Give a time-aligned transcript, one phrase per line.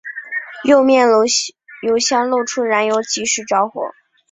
[0.63, 1.07] 右面
[1.83, 3.91] 油箱漏出燃油即时着火。